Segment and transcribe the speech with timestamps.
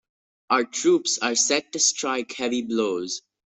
[0.49, 3.21] Our troops are set to strike heavy blows.